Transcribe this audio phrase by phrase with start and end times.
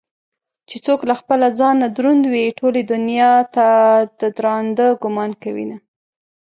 [0.69, 3.67] چې څوك له خپله ځانه دروند وي ټولې دنياته
[4.19, 5.77] ددراندۀ ګومان كوينه